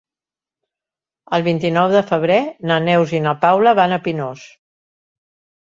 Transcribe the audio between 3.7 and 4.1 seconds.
van a